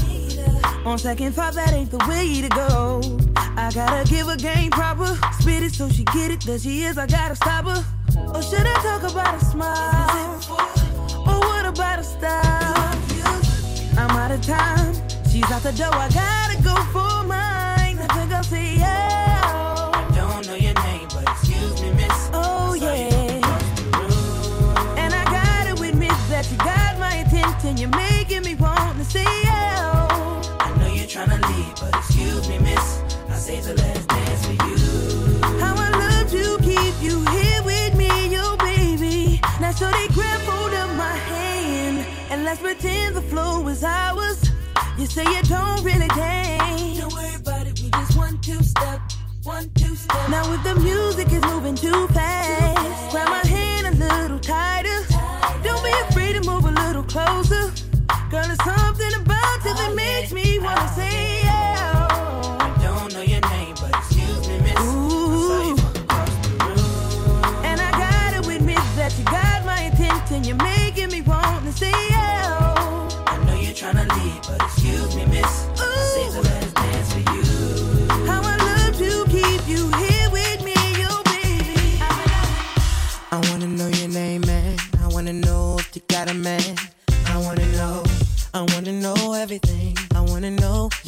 On 0.84 0.96
second 0.96 1.32
thought, 1.32 1.54
that 1.54 1.72
ain't 1.72 1.90
the 1.90 1.98
way 2.08 2.40
to 2.40 2.48
go. 2.50 3.00
I 3.56 3.72
gotta 3.74 4.08
give 4.08 4.28
her 4.28 4.36
game 4.36 4.70
proper, 4.70 5.18
spit 5.40 5.64
it 5.64 5.72
so 5.74 5.88
she 5.88 6.04
get 6.04 6.30
it. 6.30 6.42
There 6.42 6.58
she 6.58 6.84
is, 6.84 6.98
I 6.98 7.06
gotta 7.06 7.34
stop 7.34 7.64
her. 7.64 7.84
Or 8.32 8.40
should 8.40 8.64
I 8.64 8.74
talk 8.88 9.10
about 9.10 9.42
a 9.42 9.44
smile? 9.44 10.38
Or 11.26 11.38
what 11.48 11.66
about 11.66 11.98
a 11.98 12.04
style? 12.04 12.98
I'm 13.98 14.10
out 14.10 14.30
of 14.30 14.42
time. 14.46 14.94
She's 15.30 15.50
out 15.50 15.62
the 15.62 15.72
door. 15.72 15.92
I 15.92 16.08
gotta 16.10 16.62
go 16.62 16.76
for 16.92 17.26
mine. 17.26 17.57
Excuse 21.70 21.90
me, 21.90 22.02
miss. 22.02 22.30
Oh 22.32 22.74
yeah. 22.74 23.08
And 24.96 25.14
I 25.14 25.24
gotta 25.24 25.82
admit 25.82 26.10
that 26.30 26.50
you 26.50 26.56
got 26.58 26.98
my 26.98 27.16
attention. 27.16 27.76
You're 27.76 27.90
making 27.90 28.42
me 28.42 28.54
want 28.54 28.98
to 28.98 29.04
say 29.04 29.24
yeah. 29.44 29.98
I 30.60 30.74
know 30.78 30.86
you're 30.86 31.06
tryna 31.06 31.40
leave, 31.48 31.74
but 31.80 31.94
excuse 31.94 32.48
me, 32.48 32.58
miss. 32.58 33.02
I 33.28 33.34
saved 33.34 33.66
the 33.66 33.74
last 33.74 34.08
dance 34.08 34.46
for 34.46 34.52
you. 34.52 34.78
How 35.60 35.74
I 35.76 35.90
love 35.90 36.30
to 36.30 36.58
keep 36.62 36.94
you 37.02 37.24
here 37.36 37.62
with 37.62 37.94
me, 37.96 38.28
yo 38.28 38.56
baby. 38.56 39.40
Now 39.60 39.72
so 39.72 39.90
they 39.90 40.08
grab 40.08 40.40
hold 40.42 40.72
of 40.72 40.96
my 40.96 41.16
hand 41.16 42.06
and 42.30 42.44
let's 42.44 42.60
pretend 42.60 43.16
the 43.16 43.22
flow 43.22 43.66
is 43.68 43.84
ours. 43.84 44.50
You 44.98 45.06
say 45.06 45.24
you 45.24 45.42
don't 45.42 45.82
really 45.84 46.08
dance. 46.08 46.47
One 49.48 49.70
two 49.70 49.96
step. 49.96 50.28
Now 50.28 50.52
if 50.52 50.62
the 50.62 50.74
music 50.74 51.32
is 51.32 51.42
moving 51.44 51.74
too 51.74 52.06
fast, 52.08 53.10
grab 53.10 53.28
my 53.28 53.44
hand 53.48 53.86
a 53.86 53.92
little 53.92 54.38
tighter. 54.38 55.00
Don't 55.64 55.82
be 55.82 55.90
afraid 56.06 56.34
to 56.34 56.42
move 56.48 56.66
a 56.66 56.70
little 56.70 57.02
closer. 57.02 57.72
Girl, 58.30 58.44
there's 58.44 58.62
something 58.62 59.14
about 59.22 59.58
you 59.64 59.72
that 59.72 59.88
oh, 59.90 59.94
makes 59.94 60.32
me 60.32 60.58
wanna 60.58 60.86
say 60.88 61.40
yeah. 61.44 62.06
I 62.60 62.68
don't 62.82 63.10
know 63.14 63.22
your 63.22 63.40
name, 63.48 63.74
but 63.80 63.90
excuse 63.96 64.46
me, 64.48 64.58
miss. 64.60 64.76
I 64.76 64.84
saw 65.48 65.62
you 65.70 65.76
from 65.78 65.96
across 66.02 66.34
the 66.44 66.50
room. 66.66 67.64
And 67.64 67.80
I 67.80 67.90
gotta 68.04 68.40
admit 68.54 68.84
that 69.00 69.16
you 69.18 69.24
got 69.24 69.64
my 69.64 69.80
attention. 69.90 70.44
You're 70.44 70.62
making 70.62 71.10
me 71.10 71.22
want 71.22 71.64
to 71.64 71.72
say 71.72 71.96
yeah. 72.10 73.24
I 73.26 73.42
know 73.46 73.54
you're 73.54 73.72
tryna 73.72 74.06
leave, 74.20 74.42
but 74.46 74.60
excuse 74.60 75.16
me, 75.16 75.24
miss. 75.24 75.77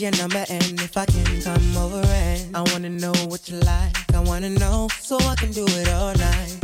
Your 0.00 0.12
number 0.12 0.42
and 0.48 0.80
if 0.80 0.96
I 0.96 1.04
can 1.04 1.42
come 1.42 1.76
over 1.76 2.00
and 2.06 2.56
I 2.56 2.62
wanna 2.72 2.88
know 2.88 3.12
what 3.28 3.50
you 3.50 3.58
like. 3.60 4.14
I 4.14 4.20
wanna 4.20 4.48
know 4.48 4.88
so 4.98 5.18
I 5.18 5.34
can 5.34 5.52
do 5.52 5.64
it 5.66 5.88
all 5.90 6.14
night. 6.14 6.56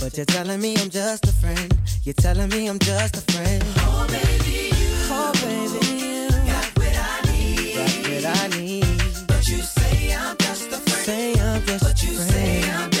But 0.00 0.16
you're 0.16 0.24
telling 0.24 0.60
me 0.60 0.74
I'm 0.78 0.88
just 0.88 1.26
a 1.26 1.32
friend. 1.32 1.76
You're 2.04 2.14
telling 2.14 2.48
me 2.48 2.66
I'm 2.68 2.78
just 2.78 3.16
a 3.16 3.32
friend. 3.32 3.62
Oh 3.78 4.06
baby, 4.08 4.70
you. 4.74 4.94
Oh 5.10 5.32
baby, 5.34 5.86
you. 6.02 6.28
Got 6.50 6.78
what 6.78 6.96
I 6.96 7.32
need. 7.32 7.74
Got 7.74 8.24
what 8.24 8.24
I 8.24 8.58
need. 8.58 9.26
But 9.26 9.46
you 9.48 9.58
say 9.58 10.14
I'm 10.14 10.36
just 10.38 10.68
a 10.68 10.76
friend. 10.76 11.04
Say 11.04 11.32
I'm 11.38 11.62
just 11.66 11.84
but 11.84 11.92
a 11.92 11.96
friend. 11.96 11.96
But 11.96 12.02
you 12.02 12.14
say 12.16 12.70
I'm 12.70 12.70
just 12.70 12.72
a 12.72 12.72
friend. 12.72 12.95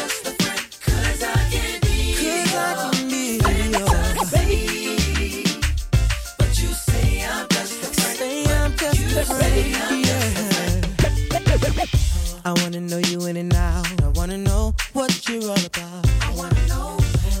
know 12.86 12.98
you 12.98 13.26
in 13.26 13.36
and 13.36 13.52
out. 13.54 13.86
I 14.02 14.08
wanna 14.08 14.38
know 14.38 14.74
what 14.92 15.28
you're 15.28 15.42
all 15.42 15.66
about. 15.66 16.06
I 16.22 16.32
wanna 16.36 16.66
know. 16.68 16.96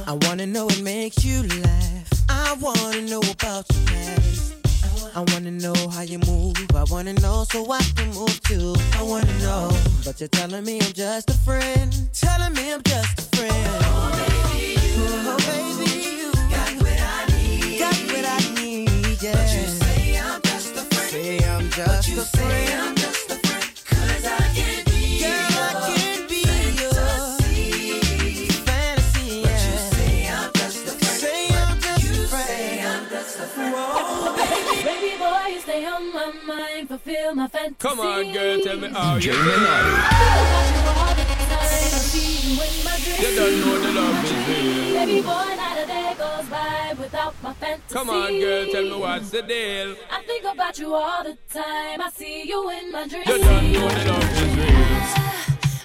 I 0.06 0.12
wanna 0.26 0.46
know 0.46 0.64
what 0.64 0.80
makes 0.82 1.24
you 1.24 1.42
laugh. 1.42 2.24
I 2.28 2.56
wanna 2.60 3.02
know 3.02 3.20
about 3.20 3.64
your 3.72 3.84
past. 3.86 4.54
I 5.14 5.24
wanna 5.32 5.52
know 5.52 5.74
how 5.88 6.02
you 6.02 6.18
move. 6.26 6.56
I 6.74 6.84
wanna 6.90 7.12
know 7.14 7.44
so 7.50 7.70
I 7.70 7.80
can 7.94 8.12
move 8.12 8.40
too. 8.42 8.74
I 8.94 9.02
wanna 9.02 9.38
know, 9.38 9.70
but 10.04 10.18
you're 10.20 10.28
telling 10.28 10.64
me 10.64 10.80
I'm 10.80 10.92
just 10.92 11.30
a 11.30 11.34
friend. 11.34 11.94
Telling 12.12 12.52
me 12.54 12.72
I'm 12.72 12.82
just 12.82 13.18
a 13.18 13.36
friend. 13.36 13.68
Oh, 13.82 14.10
baby, 14.52 14.72
you. 14.72 15.06
Oh, 15.30 15.36
baby. 15.46 15.75
me 38.76 38.88
how 38.88 39.16
you 39.16 39.32
feel. 39.32 39.56
You 43.18 43.30
don't 43.36 43.60
know 43.60 43.78
the 43.78 43.92
love 43.92 44.24
is 44.24 44.32
real. 44.48 45.22
Come 47.88 48.10
on, 48.10 48.38
girl, 48.38 48.66
tell 48.66 48.82
me 48.82 48.96
what's 48.96 49.30
the 49.30 49.42
deal. 49.42 49.96
I 50.10 50.22
think 50.26 50.44
about 50.44 50.78
you 50.78 50.94
all 50.94 51.24
the 51.24 51.36
time. 51.52 52.00
I 52.02 52.10
see 52.14 52.44
you 52.46 52.70
in 52.70 52.92
my 52.92 53.06
dreams. 53.08 53.26
You 53.26 53.38
don't 53.38 53.72
know 53.72 53.88
the 53.88 54.04
love 54.12 54.42
is 54.42 54.56
real. 54.56 54.96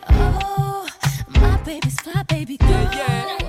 Oh, 0.09 0.87
my 1.29 1.57
baby's 1.63 1.99
fly, 2.01 2.23
baby 2.23 2.57
girl. 2.57 2.69
Yeah. 2.69 3.40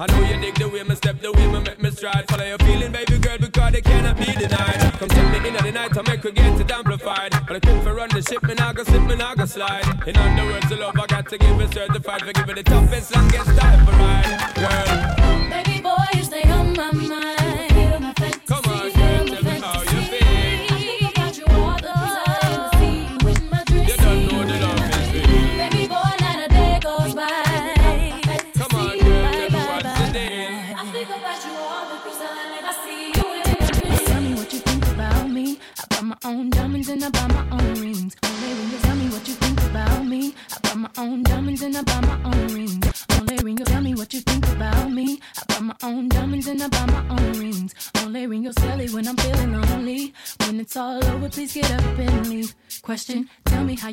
I 0.00 0.06
know 0.06 0.20
you 0.24 0.40
dig 0.40 0.54
the 0.54 0.66
way 0.66 0.82
me 0.82 0.94
step, 0.94 1.20
the 1.20 1.30
way 1.30 1.46
me 1.46 1.60
make 1.60 1.78
me 1.78 1.90
stride. 1.90 2.26
Follow 2.26 2.42
your 2.42 2.56
feeling, 2.60 2.90
baby 2.90 3.18
girl, 3.18 3.36
because 3.36 3.72
they 3.72 3.82
cannot 3.82 4.16
be 4.16 4.32
denied. 4.32 4.80
Come 4.98 5.10
take 5.10 5.42
me 5.42 5.48
in 5.48 5.54
the 5.54 5.72
night, 5.72 5.94
I 5.94 6.00
make 6.08 6.24
we 6.24 6.32
get 6.32 6.58
it 6.58 6.70
amplified. 6.70 7.32
But 7.46 7.56
I 7.56 7.60
couldn't 7.60 7.84
run 7.84 8.08
the 8.08 8.22
ship, 8.22 8.42
me 8.42 8.54
I 8.56 8.72
go 8.72 8.82
slip, 8.82 9.02
me 9.02 9.14
I 9.16 9.34
go 9.34 9.44
slide. 9.44 9.84
In 10.08 10.16
other 10.16 10.44
words, 10.46 10.70
the 10.70 10.76
love 10.76 10.98
I 10.98 11.06
got 11.06 11.28
to 11.28 11.36
give 11.36 11.60
is 11.60 11.70
certified. 11.72 12.22
For 12.22 12.32
giving 12.32 12.54
the 12.56 12.62
toughest, 12.62 13.14
longest 13.14 13.58
time. 13.60 13.79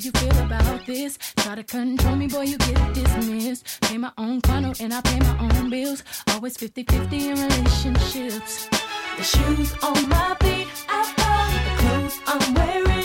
you 0.06 0.12
feel 0.12 0.38
about 0.46 0.86
this. 0.86 1.18
Try 1.38 1.56
to 1.56 1.64
control 1.64 2.16
me, 2.16 2.28
boy, 2.28 2.42
you 2.42 2.58
get 2.58 2.94
dismissed. 2.94 3.82
Pay 3.82 3.98
my 3.98 4.12
own 4.18 4.42
condo 4.42 4.74
and 4.80 4.94
I 4.94 5.02
pay 5.02 5.20
my 5.20 5.38
own 5.40 5.70
bills. 5.70 6.04
Always 6.32 6.58
50 6.58 6.84
50 6.84 7.30
in 7.30 7.36
relationships. 7.36 8.68
The 9.18 9.24
shoes 9.24 9.74
on 9.82 10.10
my 10.10 10.36
feet, 10.42 10.68
I 10.90 11.02
follow 11.18 11.58
the 11.68 11.74
clothes 11.82 12.20
I'm 12.28 12.54
wearing. 12.54 12.97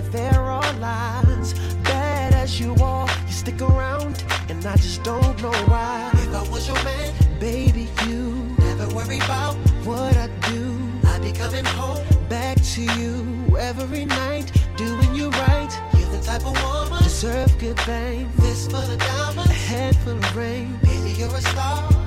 That 0.00 0.12
there 0.12 0.40
are 0.40 0.72
lies. 0.74 1.52
Bad 1.84 2.32
as 2.34 2.58
you 2.58 2.74
are, 2.76 3.08
you 3.26 3.32
stick 3.32 3.60
around, 3.60 4.24
and 4.48 4.64
I 4.64 4.76
just 4.76 5.02
don't 5.02 5.40
know 5.42 5.52
why. 5.68 6.10
If 6.14 6.34
I 6.34 6.48
was 6.50 6.66
your 6.66 6.82
man, 6.84 7.12
baby, 7.38 7.88
you 8.06 8.56
never 8.58 8.88
worry 8.94 9.18
about 9.18 9.54
what 9.84 10.16
I 10.16 10.28
do. 10.48 10.78
I'd 11.04 11.22
be 11.22 11.32
coming 11.32 11.64
home 11.64 12.02
back 12.28 12.56
to 12.74 12.82
you 12.98 13.56
every 13.58 14.06
night, 14.06 14.50
doing 14.76 15.14
you 15.14 15.30
right. 15.30 15.72
You're 15.98 16.10
the 16.10 16.22
type 16.22 16.46
of 16.46 16.56
woman 16.62 17.02
deserve 17.02 17.58
good 17.58 17.78
fame. 17.80 18.30
This 18.36 18.68
full 18.68 18.80
of 18.80 18.98
diamonds, 18.98 19.50
a 19.50 19.54
head 19.54 19.96
full 19.96 20.16
of 20.16 20.36
rain. 20.36 20.78
Baby, 20.82 21.10
you're 21.18 21.34
a 21.34 21.40
star. 21.42 21.99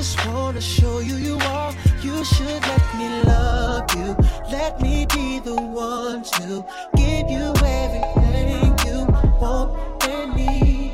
Just 0.00 0.26
wanna 0.28 0.62
show 0.62 1.00
you 1.00 1.16
you 1.16 1.36
are. 1.40 1.74
You 2.00 2.24
should 2.24 2.62
let 2.62 2.96
me 2.96 3.22
love 3.24 3.84
you. 3.94 4.16
Let 4.50 4.80
me 4.80 5.04
be 5.04 5.40
the 5.40 5.54
one 5.54 6.22
to 6.22 6.64
give 6.96 7.28
you 7.28 7.52
everything 7.62 8.78
you 8.86 9.04
want 9.38 10.02
and 10.08 10.34
need. 10.34 10.92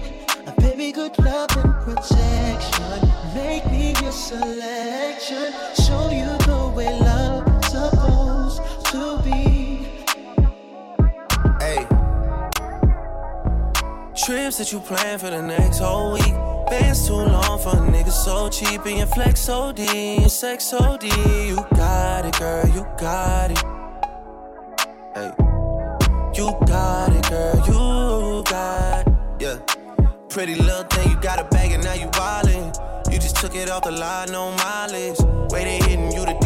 A 0.49 0.61
baby, 0.61 0.90
good 0.90 1.16
love 1.21 1.57
and 1.57 1.73
protection. 1.85 3.09
Make 3.33 3.64
me 3.71 3.95
your 4.03 4.11
selection. 4.11 5.53
Show 5.87 6.11
you 6.11 6.37
the 6.49 6.73
way 6.75 6.90
love's 6.99 7.69
supposed 7.69 8.61
to 8.90 9.23
be. 9.23 9.87
Hey. 11.61 11.87
Trips 14.16 14.59
that 14.59 14.73
you 14.73 14.81
plan 14.81 15.21
for 15.21 15.31
the 15.31 15.42
next 15.42 15.79
whole 15.79 16.14
week. 16.14 16.45
Bands 16.68 17.07
too 17.07 17.14
long 17.14 17.59
for 17.59 17.70
a 17.70 17.81
nigga 17.92 18.11
so 18.11 18.48
cheap. 18.48 18.85
And 18.87 18.98
your 18.98 19.07
flex 19.07 19.48
OD, 19.48 19.79
your 19.79 20.29
sex 20.29 20.72
OD. 20.72 21.05
You 21.05 21.57
got 21.74 22.26
it, 22.26 22.38
girl, 22.38 22.68
you 22.68 22.87
got 22.98 23.50
it. 23.52 23.59
Hey. 25.14 25.33
You 26.35 26.55
got 26.66 27.14
it, 27.14 27.29
girl, 27.31 27.57
you 27.66 28.42
got 28.44 29.07
it. 29.07 29.14
Yeah. 29.40 29.59
Pretty 30.29 30.55
little 30.57 30.85
thing, 30.85 31.11
you 31.11 31.20
got 31.20 31.38
a 31.38 31.44
bag 31.44 31.72
and 31.72 31.83
now 31.83 31.94
you 31.94 32.09
wildin'. 32.09 33.12
You 33.12 33.18
just 33.18 33.37
took 33.37 33.55
it 33.55 33.70
off 33.70 33.85
the 33.85 33.92
line, 33.92 34.33
no 34.33 34.50
mileage. 34.52 35.18
They 35.50 35.79
hitting 35.79 36.12
you, 36.12 36.24
violent. 36.24 36.45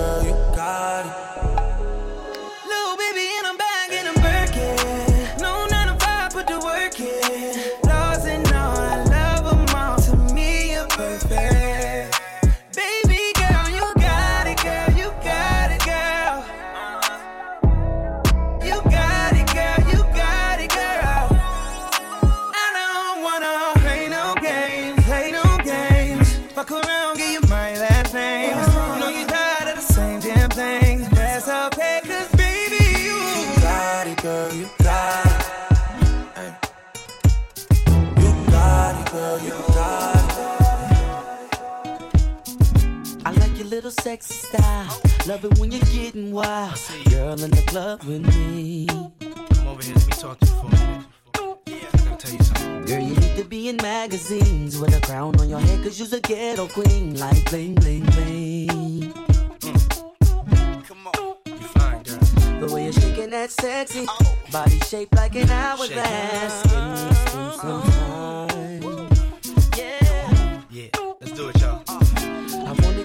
sexy 44.01 44.33
style. 44.33 44.99
Love 45.27 45.45
it 45.45 45.59
when 45.59 45.71
you're 45.71 45.79
getting 45.93 46.31
wild. 46.31 46.79
Girl 47.11 47.39
in 47.43 47.51
the 47.51 47.63
club 47.67 48.03
with 48.03 48.25
me. 48.35 48.87
Come 48.87 49.67
over 49.67 49.83
here, 49.83 49.93
let 49.93 50.07
me 50.07 50.13
talk 50.13 50.39
to 50.39 50.45
you 50.47 50.51
for 50.53 50.65
a 50.65 50.69
minute. 50.71 51.05
I 51.35 51.97
gotta 52.09 52.17
tell 52.17 52.33
you. 52.33 52.85
Girl, 52.85 52.99
you 52.99 53.15
need 53.15 53.37
to 53.37 53.43
be 53.43 53.69
in 53.69 53.77
magazines 53.77 54.79
with 54.79 54.97
a 54.97 55.01
crown 55.01 55.39
on 55.39 55.47
your 55.47 55.59
head, 55.59 55.83
cause 55.83 55.99
you're 55.99 56.17
a 56.17 56.21
ghetto 56.21 56.67
queen. 56.67 57.19
Like 57.19 57.47
bling, 57.51 57.75
bling, 57.75 58.03
bling. 58.05 59.13
Mm. 59.59 60.83
Come 60.87 61.07
on, 61.07 61.35
You 61.45 61.67
fine, 61.67 62.01
girl. 62.01 62.67
The 62.67 62.73
way 62.73 62.83
you're 62.85 62.93
shaking 62.93 63.29
that 63.29 63.51
sexy 63.51 64.05
oh. 64.09 64.37
body 64.51 64.79
shaped 64.79 65.13
like 65.13 65.35
an 65.35 65.49
hourglass. 65.51 66.63
Give 66.63 66.73
me 66.73 67.57
some 67.59 67.83
time. 67.83 69.10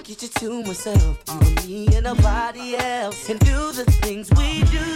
Get 0.07 0.21
you 0.21 0.29
to 0.29 0.63
myself, 0.63 1.21
and 1.27 1.67
me 1.67 1.85
and 1.93 2.05
nobody 2.05 2.77
else, 2.77 3.29
and 3.29 3.37
do 3.41 3.73
the 3.73 3.83
things 4.01 4.29
we 4.37 4.63
do. 4.71 4.87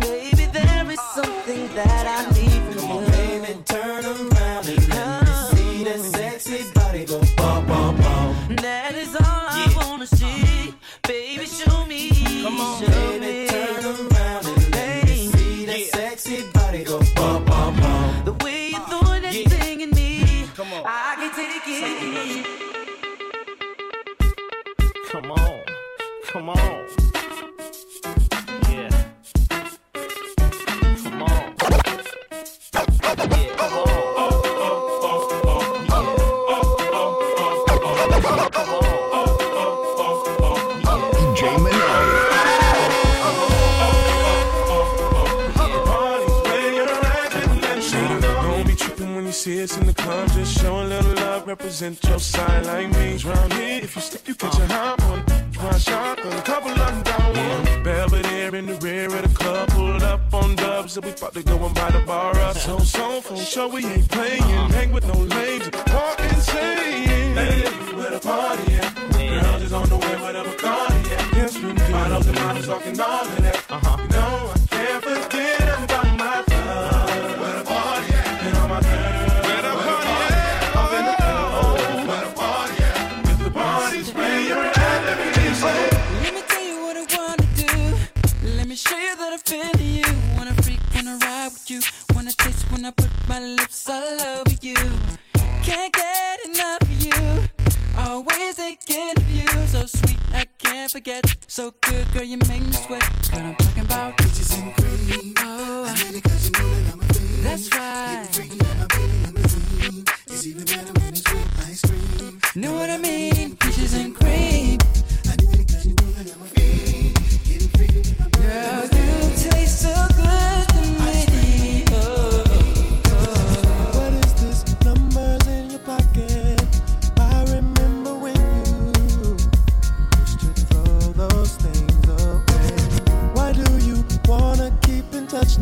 Maybe 0.00 0.46
there 0.46 0.90
is 0.90 1.00
something 1.14 1.72
that 1.76 2.04
I 2.08 2.28
need 2.32 2.60
from 2.74 3.04
you. 3.04 3.10
Baby, 3.12 3.62
turn 3.64 4.04
around 4.04 4.66
and 4.66 4.88
let 4.88 5.22
me 5.22 5.56
see 5.56 5.84
that 5.84 6.00
sexy 6.00 6.72
body 6.74 7.04
go 7.04 7.20
bum, 7.36 7.64
bum, 7.68 7.96
bum. 7.98 8.56
That 8.56 8.96
is 8.96 9.14
all 9.14 9.22
I 9.24 9.72
wanna 9.76 10.08
see. 10.08 10.74
Baby, 11.06 11.46
show 11.46 11.86
me. 11.86 12.10
Come 12.42 12.60
on, 12.60 12.80
show 12.80 12.90
baby, 12.90 13.46
me. 13.46 13.51
Come 26.32 26.48
on. 26.48 26.56
Yeah. 28.70 28.88
Come 31.02 31.22
on. 31.22 31.54
Yeah, 33.04 33.52
come 33.52 33.62
on. 34.02 34.12
See 49.32 49.62
us 49.62 49.76
in 49.76 49.86
the 49.86 49.94
club. 49.94 50.28
Just 50.30 50.58
show 50.60 50.82
a 50.82 50.84
little 50.84 51.14
love, 51.14 51.46
represent 51.48 52.02
your 52.04 52.18
side 52.20 52.66
like 52.66 52.90
me. 52.90 53.16
Round 53.24 53.52
here, 53.54 53.82
if 53.82 53.96
you 53.96 54.02
slip, 54.02 54.28
you 54.28 54.34
catch 54.34 54.58
a 54.58 54.66
hot 54.66 55.02
one. 55.02 55.41
Try 55.62 55.78
shotgun, 55.78 56.32
a 56.32 56.42
couple 56.42 56.72
of 56.72 56.76
them 56.76 57.02
down 57.04 57.36
one. 57.36 57.84
Belvedere 57.84 58.52
in 58.56 58.66
the 58.66 58.74
rear 58.78 59.06
of 59.06 59.22
the 59.22 59.28
club, 59.32 59.68
pulled 59.68 60.02
up 60.02 60.34
on 60.34 60.56
dubs, 60.56 60.96
and 60.96 61.06
we 61.06 61.12
about 61.12 61.34
to 61.34 61.42
go 61.44 61.54
and 61.64 61.72
buy 61.72 61.88
the 61.92 62.00
bar 62.00 62.36
up. 62.40 62.56
So, 62.56 62.80
so, 62.80 63.20
for 63.20 63.36
sure, 63.36 63.68
we 63.68 63.86
ain't 63.86 64.08
playing. 64.08 64.42
Hang 64.42 64.90
with 64.90 65.06
no 65.06 65.14
lames, 65.14 65.70
walk 65.92 66.18
insane. 66.18 67.36
Hey, 67.38 67.62
where 67.94 68.10
the 68.10 68.18
party 68.18 68.74
at? 68.74 68.92
Girl, 69.12 69.60
just 69.60 69.72
on 69.72 69.88
the 69.88 69.98
way 69.98 70.16
with 70.22 70.34
a 70.34 70.42
Bacardi 70.50 71.12
at. 71.12 71.36
Yes, 71.36 71.54
we 71.54 71.72
do. 71.72 71.94
Off 71.94 72.26
the 72.26 72.32
models 72.32 72.66
talking 72.66 73.00
all 73.00 73.24
of 73.24 73.36
that. 73.36 73.64
Uh-huh. 73.70 73.96
You 74.02 74.08
know, 74.08 74.52
I 74.52 74.58
can't 74.66 75.04
forget 75.04 75.62
about 75.84 76.18
my 76.18 76.21
forget. 101.02 101.36
So 101.48 101.74
good, 101.80 102.06
girl, 102.12 102.22
you 102.22 102.38
make 102.48 102.62
me 102.62 102.72
sweat. 102.72 103.02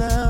now. 0.00 0.29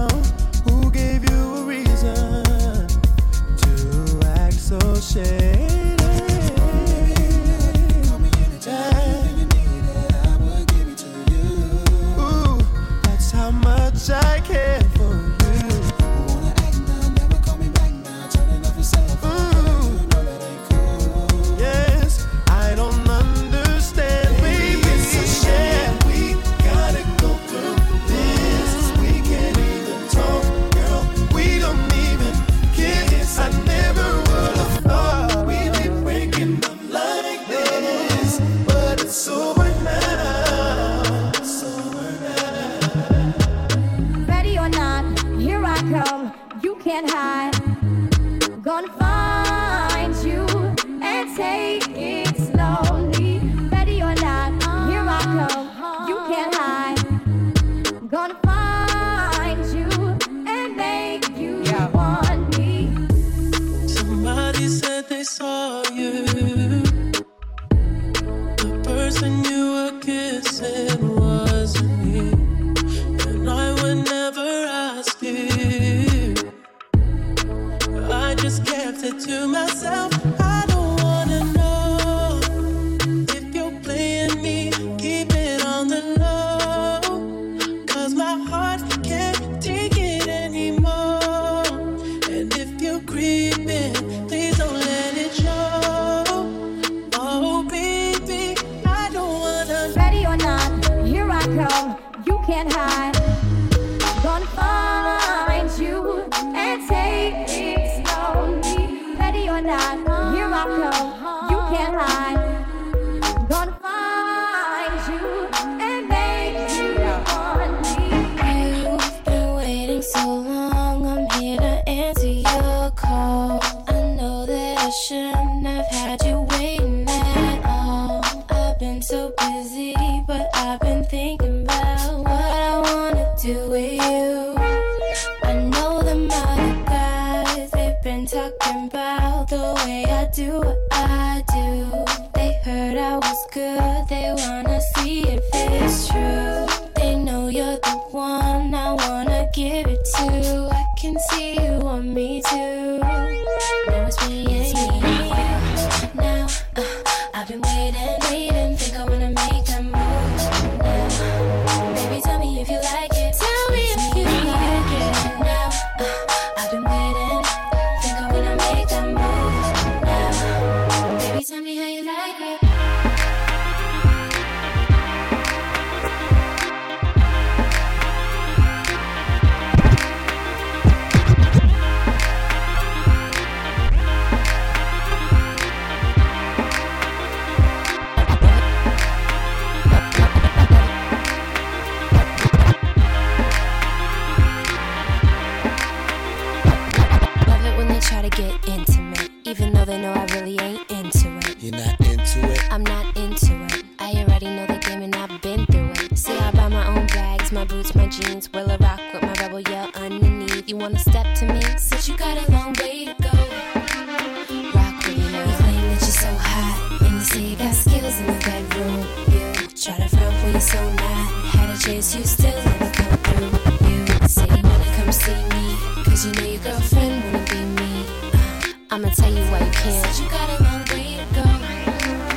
I'ma 229.01 229.09
tell 229.15 229.33
you 229.33 229.41
why 229.49 229.61
you 229.65 229.73
can't. 229.73 230.21
You 230.21 230.29
got 230.29 230.45
a 230.45 230.63
long 230.63 230.85
way 230.93 231.17
to 231.17 231.25
go. 231.33 231.47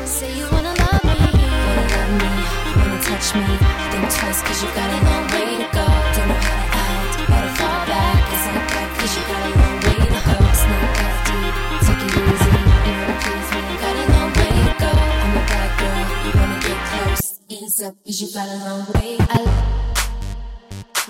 Say 0.07 0.31
you 0.31 0.47
wanna 0.47 0.71
love 0.71 1.03
me, 1.03 1.11
wanna 1.11 1.85
love 1.91 2.11
me, 2.23 2.31
wanna 2.79 2.99
touch 3.03 3.35
me. 3.35 3.43
Think 3.91 4.07
twice 4.07 4.39
cause 4.47 4.63
you 4.63 4.71
got 4.71 4.87
a 4.87 4.99
long 5.03 5.27
way 5.35 5.59
to 5.59 5.67
go. 5.75 5.83
Don't 5.83 6.27
know 6.31 6.39
how 6.39 6.63
to 6.63 6.79
act, 6.79 7.19
better 7.27 7.53
fall 7.59 7.83
back. 7.83 8.15
It's 8.31 8.47
not 8.47 8.63
that 8.71 8.87
cause 8.95 9.11
you 9.11 9.23
got 9.27 9.43
a 9.43 9.51
long 9.59 9.75
way 9.83 9.97
to 10.07 10.19
go. 10.23 10.35
It's 10.39 10.63
not 10.71 10.87
that 11.03 11.15
deep, 11.27 11.55
take 11.83 12.03
it 12.07 12.15
easy. 12.31 12.55
You 12.87 12.93
wanna 12.95 13.17
please 13.19 13.49
me, 13.59 13.75
got 13.83 13.95
a 13.99 14.05
long 14.15 14.31
way 14.39 14.51
to 14.63 14.73
go. 14.79 14.91
I'm 15.19 15.35
a 15.35 15.43
bad 15.51 15.69
girl, 15.83 15.99
you 16.23 16.31
wanna 16.39 16.59
get 16.63 16.79
close. 16.87 17.43
Ease 17.51 17.83
up 17.83 17.95
cause 18.07 18.21
you 18.23 18.31
got 18.31 18.47
a 18.47 18.57
long 18.63 18.83
way. 18.95 19.17
I 19.19 19.43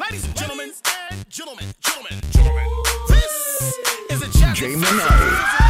Ladies 0.02 0.26
and 0.26 0.36
gentlemen, 0.36 0.72
and 1.12 1.30
gentlemen. 1.30 1.83
DJ 4.54 4.78
Monet. 4.78 5.64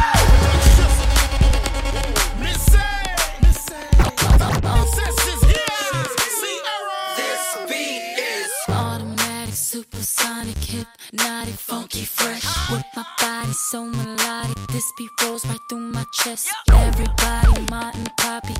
hypnotic, 10.68 11.54
funky, 11.54 12.04
fresh. 12.04 12.44
With 12.70 12.84
my 12.94 13.04
body 13.18 13.52
so 13.52 13.86
melodic, 13.86 14.56
this 14.68 14.92
beat 14.98 15.08
rolls 15.22 15.46
right 15.46 15.58
through 15.70 15.80
my 15.80 16.04
chest. 16.12 16.50
Everybody, 16.70 17.54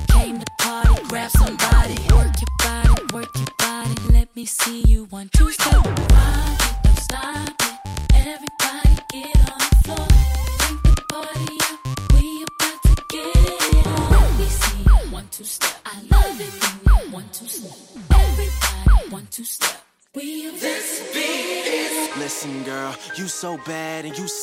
came 0.07 0.39
to 0.39 0.45
party. 0.59 1.03
Grab 1.07 1.29
somebody, 1.29 1.97
work 2.13 2.33
your 2.41 2.53
body, 2.57 3.13
work 3.13 3.29
your 3.35 3.53
body. 3.59 3.95
Let 4.11 4.35
me 4.35 4.45
see 4.45 4.81
you 4.87 5.04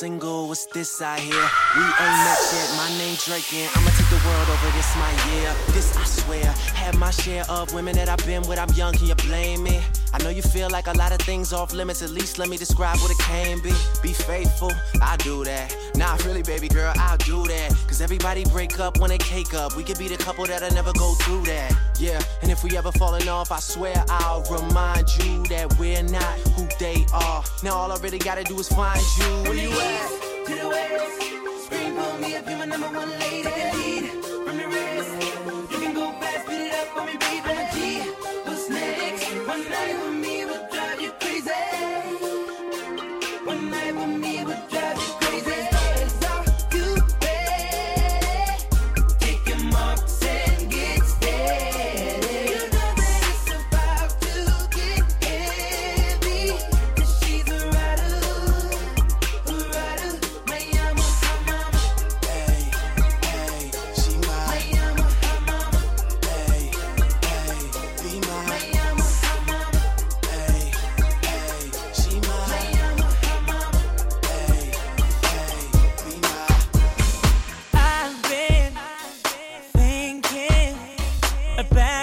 single. 0.03 0.48
What's 0.48 0.66
this 0.66 1.00
I 1.00 1.16
hear? 1.20 1.46
We 1.76 1.84
ain't 1.84 2.18
met 2.26 2.40
yet. 2.53 2.68
My 2.76 2.88
name 2.98 3.16
Drake 3.24 3.55
and 3.55 3.70
I'ma 3.76 3.90
take 3.90 4.11
the 4.11 4.20
world 4.26 4.48
over. 4.50 4.70
This 4.76 4.96
my 4.96 5.12
year. 5.30 5.55
This 5.68 5.96
I 5.96 6.03
swear. 6.03 6.44
Had 6.74 6.98
my 6.98 7.12
share 7.12 7.44
of 7.48 7.72
women 7.72 7.94
that 7.94 8.09
I've 8.09 8.26
been 8.26 8.42
with. 8.48 8.59
I'm 8.59 8.70
young. 8.70 8.94
Can 8.94 9.07
you 9.07 9.14
blame 9.14 9.62
me? 9.62 9.80
I 10.12 10.18
know 10.24 10.28
you 10.28 10.42
feel 10.42 10.68
like 10.70 10.88
a 10.88 10.92
lot 10.92 11.12
of 11.12 11.18
things 11.18 11.53
off 11.53 11.72
limits. 11.72 12.03
At 12.03 12.11
least 12.11 12.38
let 12.38 12.48
me 12.48 12.57
describe 12.57 12.98
what 12.98 13.12
it 13.12 13.18
can 13.18 13.61
be. 13.61 13.72
Be 14.03 14.12
faithful. 14.12 14.72
I 15.00 15.16
do 15.18 15.44
that. 15.44 15.74
Nah, 15.94 16.16
really, 16.26 16.42
baby 16.42 16.68
girl, 16.68 16.92
I'll 16.96 17.16
do 17.18 17.44
that. 17.44 17.70
Cause 17.86 18.00
everybody 18.00 18.44
break 18.44 18.80
up 18.80 18.98
when 18.98 19.11
they 19.11 19.18
cake 19.18 19.55
up. 19.55 19.76
We 19.76 19.84
could 19.84 19.98
be 19.98 20.09
the 20.09 20.16
couple 20.16 20.44
that'll 20.46 20.74
never 20.74 20.92
go 20.94 21.14
through 21.14 21.42
that. 21.42 21.72
Yeah, 21.98 22.20
and 22.42 22.50
if 22.50 22.64
we 22.64 22.76
ever 22.76 22.90
falling 22.92 23.28
off, 23.28 23.53
I 23.53 23.61
swear 23.61 24.05
I'll 24.09 24.42
remind 24.50 25.07
you 25.16 25.44
that 25.44 25.78
we're 25.78 26.03
not 26.03 26.38
who 26.57 26.66
they 26.83 27.07
are. 27.14 27.45
Now 27.62 27.74
all 27.76 27.93
I 27.93 27.97
really 27.99 28.18
gotta 28.18 28.43
do 28.43 28.59
is 28.59 28.68
find 28.68 29.01
you. 29.18 29.30
Where 29.49 29.55
you 29.55 29.70
at? 29.70 30.11
To 30.47 30.55
the 30.62 30.68
west, 30.68 31.64
scream 31.64 31.95
for 31.95 32.18
me 32.18 32.35
if 32.35 32.49
you're 32.49 32.59
my 32.59 32.64
number 32.64 32.89
one 32.89 33.22
about 81.59 81.92
you 81.92 82.01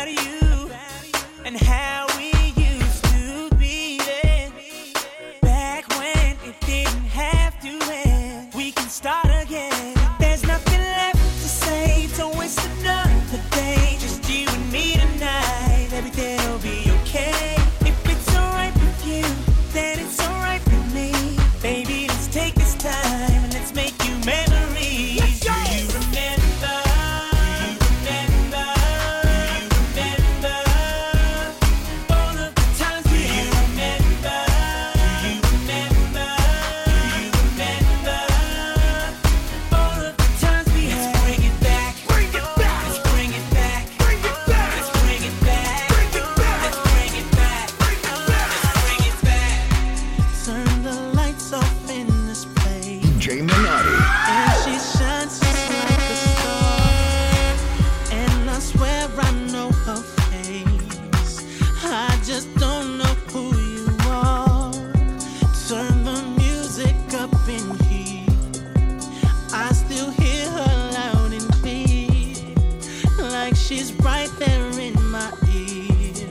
there 74.59 74.79
in 74.79 75.09
my 75.09 75.31
ear. 75.47 76.27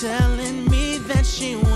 Telling 0.00 0.68
me 0.68 0.98
that 0.98 1.24
she 1.24 1.56
wants 1.56 1.75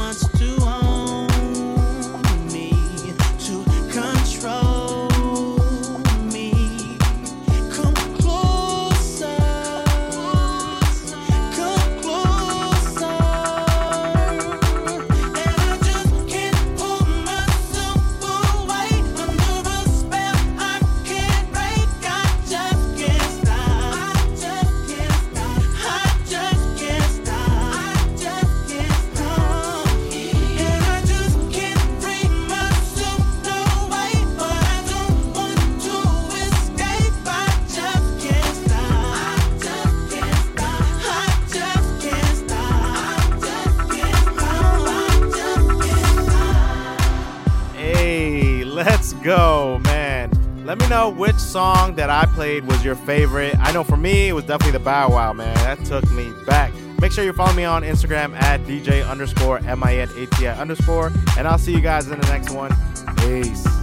song 51.51 51.97
that 51.97 52.11
I 52.11 52.27
played 52.27 52.65
was 52.65 52.85
your 52.85 52.95
favorite. 52.95 53.57
I 53.59 53.73
know 53.73 53.83
for 53.83 53.97
me, 53.97 54.29
it 54.29 54.33
was 54.33 54.45
definitely 54.45 54.73
the 54.79 54.85
Bow 54.85 55.11
Wow, 55.11 55.33
man. 55.33 55.53
That 55.57 55.85
took 55.85 56.09
me 56.13 56.33
back. 56.47 56.73
Make 57.01 57.11
sure 57.11 57.25
you 57.25 57.33
follow 57.33 57.53
me 57.55 57.65
on 57.65 57.83
Instagram 57.83 58.41
at 58.41 58.61
DJ 58.61 59.09
underscore 59.09 59.59
M 59.59 59.83
I 59.83 59.97
N 59.97 60.11
A 60.17 60.27
T 60.27 60.47
I 60.47 60.57
underscore. 60.57 61.11
And 61.37 61.49
I'll 61.49 61.59
see 61.59 61.73
you 61.73 61.81
guys 61.81 62.09
in 62.09 62.21
the 62.21 62.27
next 62.29 62.51
one. 62.51 62.71
Peace. 63.17 63.80